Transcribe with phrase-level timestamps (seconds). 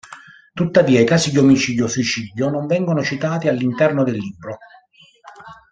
[0.53, 4.57] Tuttavia i casi di omicidio o suicidio non vengono citati all'interno del libro.